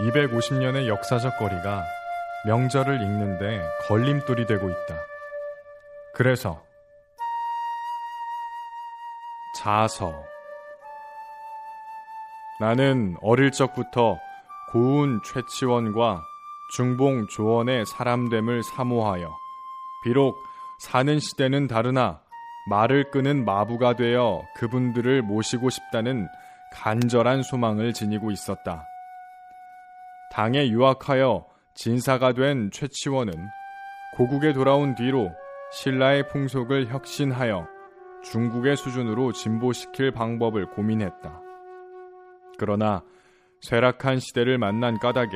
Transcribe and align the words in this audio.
(250년의) 0.00 0.88
역사적 0.88 1.38
거리가 1.38 1.84
명절을 2.46 3.00
읽는데 3.00 3.62
걸림돌이 3.88 4.46
되고 4.46 4.68
있다. 4.68 4.96
그래서 6.14 6.62
자서 9.60 10.24
나는 12.60 13.16
어릴 13.22 13.50
적부터 13.50 14.18
고운 14.72 15.20
최치원과 15.24 16.20
중봉 16.76 17.28
조원의 17.28 17.86
사람됨을 17.86 18.62
사모하여 18.62 19.30
비록 20.02 20.36
사는 20.78 21.18
시대는 21.18 21.68
다르나 21.68 22.20
말을 22.68 23.10
끄는 23.10 23.44
마부가 23.44 23.94
되어 23.94 24.42
그분들을 24.56 25.22
모시고 25.22 25.70
싶다는 25.70 26.28
간절한 26.72 27.42
소망을 27.42 27.92
지니고 27.92 28.30
있었다. 28.30 28.84
당에 30.34 30.68
유학하여 30.68 31.46
진사가 31.76 32.32
된 32.32 32.72
최치원은 32.72 33.32
고국에 34.16 34.52
돌아온 34.52 34.96
뒤로 34.96 35.30
신라의 35.70 36.26
풍속을 36.26 36.88
혁신하여 36.88 37.68
중국의 38.24 38.76
수준으로 38.76 39.30
진보시킬 39.30 40.10
방법을 40.10 40.70
고민했다. 40.70 41.40
그러나 42.58 43.04
쇠락한 43.60 44.18
시대를 44.18 44.58
만난 44.58 44.98
까닭에 44.98 45.30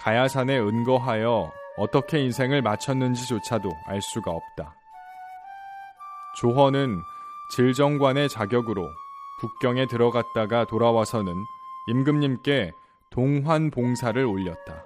가야산에 0.00 0.58
은거하여 0.58 1.50
어떻게 1.78 2.18
인생을 2.20 2.60
마쳤는지조차도 2.60 3.70
알 3.86 4.02
수가 4.02 4.32
없다. 4.32 4.74
조헌은 6.40 7.00
질정관의 7.52 8.28
자격으로 8.28 8.86
북경에 9.40 9.86
들어갔다가 9.86 10.66
돌아와서는 10.66 11.32
임금님께 11.86 12.72
동환 13.16 13.70
봉사를 13.70 14.22
올렸다. 14.22 14.84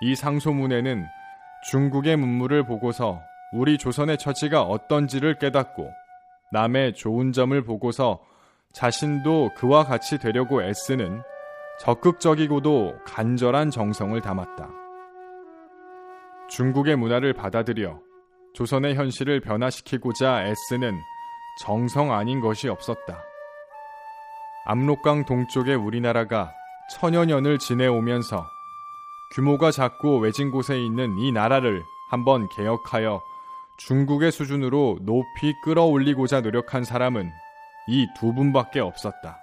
이 0.00 0.16
상소문에는 0.16 1.06
중국의 1.70 2.16
문물을 2.16 2.66
보고서 2.66 3.22
우리 3.52 3.78
조선의 3.78 4.18
처지가 4.18 4.62
어떤지를 4.62 5.38
깨닫고 5.38 5.88
남의 6.50 6.94
좋은 6.94 7.30
점을 7.30 7.62
보고서 7.62 8.20
자신도 8.72 9.50
그와 9.54 9.84
같이 9.84 10.18
되려고 10.18 10.64
애쓰는 10.64 11.22
적극적이고도 11.78 12.98
간절한 13.06 13.70
정성을 13.70 14.20
담았다. 14.20 14.68
중국의 16.48 16.96
문화를 16.96 17.34
받아들여 17.34 18.00
조선의 18.54 18.96
현실을 18.96 19.40
변화시키고자 19.40 20.44
애쓰는 20.48 20.98
정성 21.62 22.12
아닌 22.12 22.40
것이 22.40 22.68
없었다. 22.68 23.22
압록강 24.64 25.24
동쪽의 25.24 25.76
우리나라가 25.76 26.52
천여 26.90 27.24
년을 27.24 27.58
지내오면서 27.58 28.46
규모가 29.34 29.70
작고 29.70 30.18
외진 30.18 30.50
곳에 30.50 30.80
있는 30.80 31.18
이 31.18 31.32
나라를 31.32 31.82
한번 32.10 32.48
개혁하여 32.48 33.20
중국의 33.78 34.30
수준으로 34.32 34.98
높이 35.02 35.52
끌어올리고자 35.64 36.40
노력한 36.40 36.84
사람은 36.84 37.30
이 37.88 38.06
두 38.16 38.32
분밖에 38.32 38.80
없었다. 38.80 39.38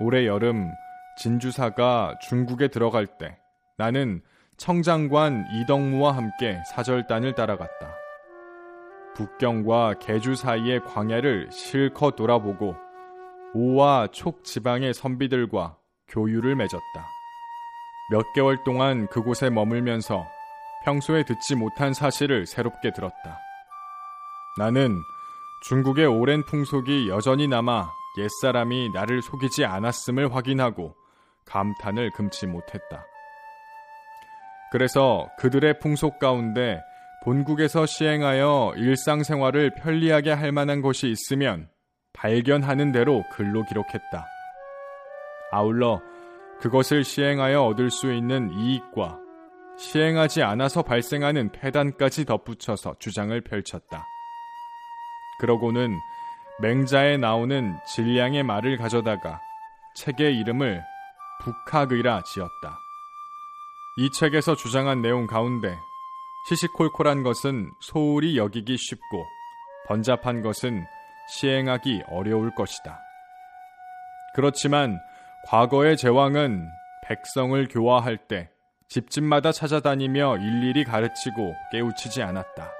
올해 0.00 0.26
여름 0.26 0.70
진주사가 1.16 2.18
중국에 2.20 2.68
들어갈 2.68 3.06
때 3.06 3.38
나는 3.76 4.22
청장관 4.56 5.46
이덕무와 5.52 6.16
함께 6.16 6.60
사절단을 6.70 7.34
따라갔다. 7.34 7.94
북경과 9.14 9.94
개주 10.00 10.34
사이의 10.34 10.84
광야를 10.84 11.50
실컷 11.50 12.16
돌아보고 12.16 12.76
오와 13.54 14.08
촉 14.12 14.44
지방의 14.44 14.94
선비들과 14.94 15.76
교류를 16.08 16.54
맺었다. 16.56 17.08
몇 18.10 18.32
개월 18.32 18.62
동안 18.64 19.06
그곳에 19.08 19.50
머물면서 19.50 20.26
평소에 20.84 21.24
듣지 21.24 21.54
못한 21.56 21.92
사실을 21.92 22.46
새롭게 22.46 22.92
들었다. 22.92 23.38
나는 24.58 24.96
중국의 25.68 26.06
오랜 26.06 26.44
풍속이 26.44 27.08
여전히 27.08 27.46
남아 27.46 27.90
옛사람이 28.18 28.90
나를 28.94 29.22
속이지 29.22 29.64
않았음을 29.64 30.34
확인하고 30.34 30.94
감탄을 31.46 32.10
금치 32.12 32.46
못했다. 32.46 33.04
그래서 34.72 35.28
그들의 35.38 35.80
풍속 35.80 36.18
가운데 36.18 36.80
본국에서 37.24 37.86
시행하여 37.86 38.74
일상생활을 38.76 39.74
편리하게 39.74 40.32
할 40.32 40.52
만한 40.52 40.80
것이 40.80 41.08
있으면 41.08 41.68
발견하는 42.12 42.92
대로 42.92 43.24
글로 43.32 43.64
기록했다. 43.64 44.26
아울러 45.52 46.00
그것을 46.60 47.04
시행하여 47.04 47.62
얻을 47.62 47.90
수 47.90 48.12
있는 48.12 48.52
이익과 48.52 49.18
시행하지 49.78 50.42
않아서 50.42 50.82
발생하는 50.82 51.52
폐단까지 51.52 52.26
덧붙여서 52.26 52.96
주장을 52.98 53.40
펼쳤다. 53.40 54.06
그러고는 55.40 55.98
맹자에 56.60 57.16
나오는 57.16 57.78
질량의 57.86 58.42
말을 58.42 58.76
가져다가 58.76 59.40
책의 59.94 60.38
이름을 60.38 60.82
북학의라 61.42 62.22
지었다. 62.24 62.78
이 63.96 64.10
책에서 64.12 64.54
주장한 64.54 65.00
내용 65.00 65.26
가운데 65.26 65.74
시시콜콜한 66.48 67.22
것은 67.22 67.72
소홀히 67.80 68.36
여기기 68.36 68.76
쉽고 68.76 69.26
번잡한 69.88 70.42
것은 70.42 70.84
시행하기 71.28 72.04
어려울 72.08 72.54
것이다. 72.54 73.00
그렇지만 74.34 75.00
과거의 75.46 75.96
제왕은 75.96 76.68
백성을 77.04 77.68
교화할 77.68 78.16
때 78.16 78.50
집집마다 78.88 79.52
찾아다니며 79.52 80.38
일일이 80.38 80.84
가르치고 80.84 81.54
깨우치지 81.72 82.22
않았다. 82.22 82.70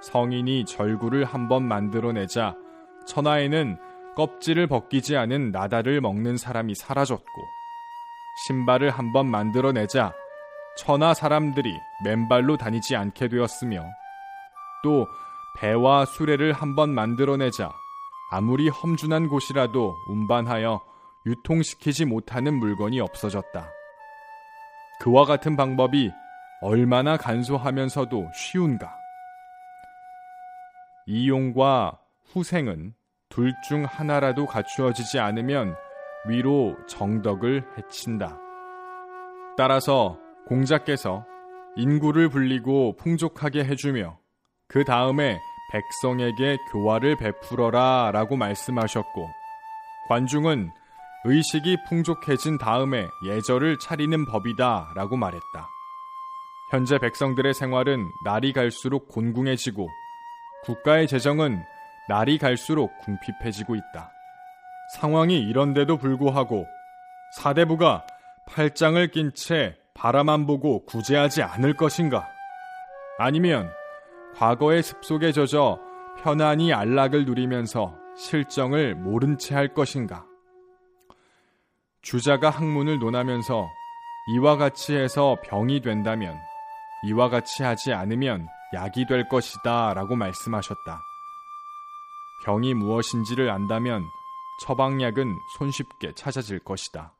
성인이 0.00 0.64
절구를 0.64 1.24
한번 1.24 1.64
만들어내자 1.64 2.54
천하에는 3.06 3.78
껍질을 4.16 4.66
벗기지 4.66 5.16
않은 5.16 5.50
나다를 5.50 6.00
먹는 6.00 6.36
사람이 6.36 6.74
사라졌고 6.74 7.58
신발을 8.46 8.90
한번 8.90 9.26
만들어내자 9.26 10.12
천하 10.76 11.12
사람들이 11.12 11.72
맨발로 12.04 12.56
다니지 12.56 12.94
않게 12.94 13.28
되었으며 13.28 13.84
또 14.84 15.06
배와 15.58 16.04
수레를 16.04 16.52
한번 16.52 16.90
만들어내자 16.90 17.72
아무리 18.30 18.68
험준한 18.68 19.28
곳이라도 19.28 19.96
운반하여 20.08 20.80
유통시키지 21.26 22.04
못하는 22.04 22.54
물건이 22.54 23.00
없어졌다. 23.00 23.68
그와 25.00 25.24
같은 25.24 25.56
방법이 25.56 26.12
얼마나 26.60 27.16
간소하면서도 27.16 28.30
쉬운가? 28.34 28.94
이용과 31.06 31.98
후생은 32.32 32.94
둘 33.28 33.52
중 33.68 33.84
하나라도 33.84 34.46
갖추어지지 34.46 35.18
않으면 35.18 35.74
위로 36.26 36.76
정덕을 36.88 37.64
해친다. 37.76 38.38
따라서 39.56 40.18
공자께서 40.46 41.24
인구를 41.76 42.28
불리고 42.28 42.96
풍족하게 42.96 43.64
해주며 43.64 44.18
그 44.66 44.84
다음에 44.84 45.38
백성에게 45.70 46.58
교화를 46.70 47.16
베풀어라 47.16 48.10
라고 48.12 48.36
말씀하셨고 48.36 49.28
관중은 50.08 50.70
의식이 51.24 51.76
풍족해진 51.88 52.58
다음에 52.58 53.06
예절을 53.24 53.78
차리는 53.78 54.24
법이다 54.26 54.92
라고 54.94 55.16
말했다. 55.16 55.68
현재 56.70 56.98
백성들의 56.98 57.54
생활은 57.54 58.10
날이 58.24 58.52
갈수록 58.52 59.08
곤궁해지고 59.08 59.88
국가의 60.64 61.08
재정은 61.08 61.62
날이 62.08 62.38
갈수록 62.38 62.98
궁핍해지고 63.00 63.74
있다. 63.74 64.10
상황이 64.96 65.38
이런데도 65.38 65.98
불구하고 65.98 66.66
사대부가 67.36 68.06
팔짱을 68.46 69.08
낀 69.08 69.32
채 69.34 69.76
바라만 69.94 70.46
보고 70.46 70.84
구제하지 70.86 71.42
않을 71.42 71.74
것인가? 71.76 72.28
아니면 73.18 73.70
과거의 74.38 74.84
습속에 74.84 75.32
젖어 75.32 75.80
편안히 76.22 76.72
안락을 76.72 77.24
누리면서 77.24 77.96
실정을 78.16 78.94
모른 78.94 79.36
채 79.36 79.56
할 79.56 79.74
것인가? 79.74 80.24
주자가 82.02 82.48
학문을 82.48 83.00
논하면서 83.00 83.66
이와 84.34 84.56
같이 84.56 84.94
해서 84.94 85.36
병이 85.42 85.80
된다면 85.80 86.38
이와 87.02 87.30
같이 87.30 87.64
하지 87.64 87.92
않으면 87.92 88.46
약이 88.74 89.06
될 89.06 89.28
것이다 89.28 89.94
라고 89.94 90.14
말씀하셨다. 90.14 91.00
병이 92.44 92.74
무엇인지를 92.74 93.50
안다면 93.50 94.04
처방약은 94.64 95.36
손쉽게 95.58 96.12
찾아질 96.14 96.60
것이다. 96.60 97.12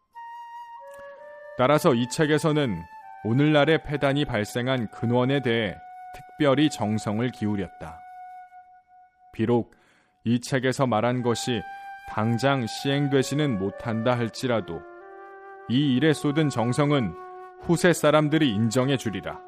따라서 1.56 1.94
이 1.94 2.09
책에서는 2.09 2.81
오늘날의 3.25 3.82
폐단이 3.82 4.25
발생한 4.25 4.93
근원에 4.93 5.43
대해 5.43 5.75
특별히 6.14 6.70
정성을 6.70 7.28
기울였다. 7.31 7.99
비록 9.32 9.75
이 10.25 10.40
책에서 10.40 10.87
말한 10.87 11.22
것이 11.22 11.62
당장 12.08 12.66
시행되지는 12.66 13.58
못한다 13.58 14.16
할지라도 14.16 14.81
이 15.69 15.96
일에 15.96 16.12
쏟은 16.12 16.49
정성은 16.49 17.14
후세 17.62 17.93
사람들이 17.93 18.50
인정해 18.50 18.96
주리라. 18.96 19.38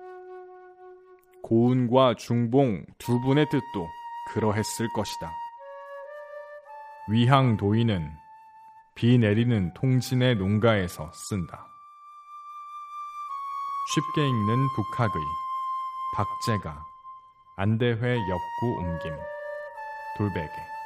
고운과 1.42 2.14
중봉 2.14 2.84
두 2.98 3.20
분의 3.20 3.46
뜻도 3.50 3.88
그러했을 4.32 4.88
것이다. 4.94 5.32
위항 7.08 7.56
도인은 7.56 8.12
비 8.94 9.18
내리는 9.18 9.72
통진의 9.74 10.36
농가에서 10.36 11.10
쓴다. 11.12 11.66
쉽게 13.94 14.28
읽는 14.28 14.66
북학의 14.76 15.22
박제가 16.12 16.86
안대회 17.56 18.16
엽구 18.28 18.80
옮김. 18.80 19.16
돌베개 20.16 20.79